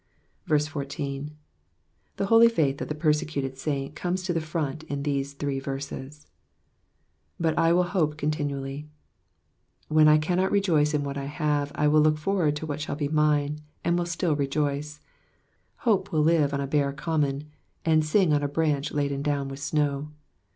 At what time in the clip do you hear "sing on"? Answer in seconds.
18.03-18.41